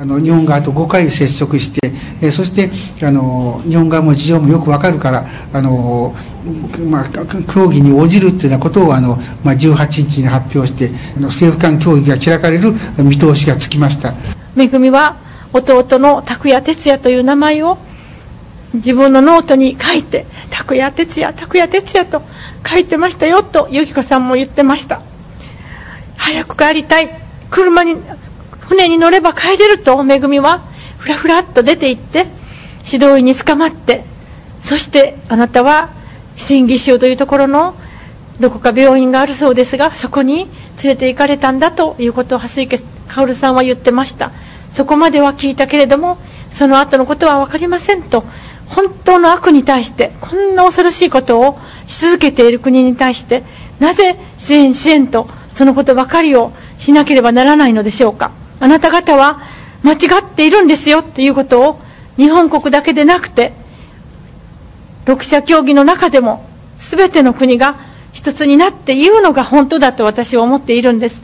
[0.00, 2.70] あの日本側と5回接触して、えそして
[3.04, 6.14] あの日本側も事情もよくわかるからあの、
[6.88, 7.08] まあ、
[7.52, 14.14] 協議に応じるというようなことをあの、まあ、18日に発表してあの政府間協議が開かれる見通しがつきました。
[14.54, 15.16] めぐみは
[15.52, 17.76] 弟の拓也哲也という名前を
[18.74, 22.22] 自分のノートに書いて拓也哲也拓也哲也と
[22.64, 25.02] 書いてましたよと由紀子さんも言ってました。
[26.16, 27.10] 早く帰りたい。
[27.50, 27.96] 車に
[28.68, 30.60] 船に乗れば帰れるとめぐみは
[30.98, 32.26] ふらふらっと出て行って
[32.90, 34.04] 指導員に捕まって
[34.62, 35.90] そしてあなたは
[36.36, 37.74] 新義州というところの
[38.40, 40.46] どこか病院があるそうですがそこに
[40.82, 44.30] 連れて行かれたんだということを蓮池薫さんは言ってました。
[44.72, 46.18] そこまでは聞いたけれども
[46.52, 48.22] その後のことは分かりませんと
[48.66, 53.42] 本当の悪に対してこんな恐ろしいことをし続けている国に対して
[53.80, 58.30] なぜ支援支援とそのことばかりをしなければならないのでしょうか。
[58.60, 59.40] あなた方は
[59.82, 61.80] 間違っているんですよということを
[62.16, 63.52] 日本国だけでなくて
[65.06, 66.46] 六者協議の中でも
[66.78, 67.76] 全ての国が
[68.12, 71.22] 一つになって言うのが本当だと私は思っているんです。